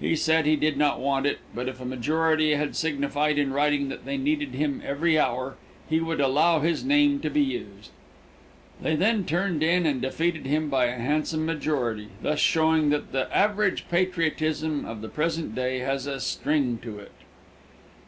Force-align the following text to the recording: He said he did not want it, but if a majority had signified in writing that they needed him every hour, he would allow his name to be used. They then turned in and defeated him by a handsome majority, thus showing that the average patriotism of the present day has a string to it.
He 0.00 0.16
said 0.16 0.44
he 0.44 0.56
did 0.56 0.76
not 0.76 0.98
want 0.98 1.24
it, 1.24 1.38
but 1.54 1.68
if 1.68 1.80
a 1.80 1.84
majority 1.84 2.56
had 2.56 2.74
signified 2.74 3.38
in 3.38 3.52
writing 3.52 3.90
that 3.90 4.04
they 4.04 4.16
needed 4.16 4.54
him 4.54 4.82
every 4.84 5.16
hour, 5.16 5.54
he 5.88 6.00
would 6.00 6.20
allow 6.20 6.58
his 6.58 6.84
name 6.84 7.20
to 7.20 7.30
be 7.30 7.42
used. 7.42 7.90
They 8.80 8.96
then 8.96 9.24
turned 9.24 9.62
in 9.62 9.86
and 9.86 10.02
defeated 10.02 10.46
him 10.46 10.68
by 10.68 10.86
a 10.86 10.98
handsome 10.98 11.46
majority, 11.46 12.08
thus 12.22 12.40
showing 12.40 12.90
that 12.90 13.12
the 13.12 13.32
average 13.32 13.84
patriotism 13.88 14.84
of 14.84 15.00
the 15.00 15.08
present 15.08 15.54
day 15.54 15.78
has 15.78 16.08
a 16.08 16.18
string 16.18 16.78
to 16.82 16.98
it. 16.98 17.12